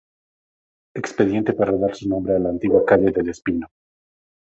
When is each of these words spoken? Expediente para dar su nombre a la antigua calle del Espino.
Expediente 0.95 1.53
para 1.53 1.77
dar 1.77 1.95
su 1.95 2.09
nombre 2.09 2.35
a 2.35 2.39
la 2.39 2.49
antigua 2.49 2.83
calle 2.83 3.11
del 3.11 3.29
Espino. 3.29 3.67